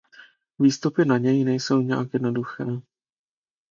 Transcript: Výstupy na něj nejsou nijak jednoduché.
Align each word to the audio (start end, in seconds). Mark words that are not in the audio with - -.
Výstupy 0.59 1.05
na 1.05 1.17
něj 1.17 1.43
nejsou 1.43 1.81
nijak 1.81 2.13
jednoduché. 2.13 2.65